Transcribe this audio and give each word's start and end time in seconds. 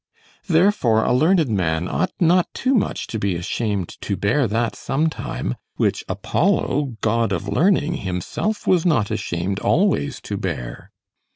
Therefore 0.47 1.03
a 1.05 1.13
learned 1.13 1.47
man 1.47 1.87
ought 1.87 2.11
not 2.19 2.51
too 2.55 2.73
much 2.73 3.05
to 3.05 3.19
be 3.19 3.35
ashamed 3.35 4.01
to 4.01 4.15
bear 4.17 4.47
that 4.47 4.75
sometime, 4.75 5.53
which 5.75 6.03
Apollo, 6.09 6.97
god 7.01 7.31
of 7.31 7.47
learning, 7.47 7.97
himself 7.97 8.65
was 8.65 8.83
not 8.83 9.11
ashamed 9.11 9.59
always 9.59 10.19
to 10.21 10.37
bear. 10.37 10.89